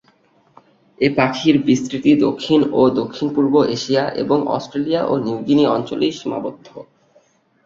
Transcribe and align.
এ 0.99 1.07
পাখির 1.15 1.55
বিস্তৃতি 1.67 2.11
দক্ষিণ 2.25 2.59
ও 2.71 2.81
দক্ষিণ-পূর্ব 2.99 3.53
এশিয়া 3.75 4.03
এবং 4.15 4.37
অস্ট্রেলিয়া 4.47 5.01
ও 5.05 5.13
নিউগিনি 5.17 5.65
অঞ্চলেই 5.67 6.13
সীমাবদ্ধ। 6.19 6.67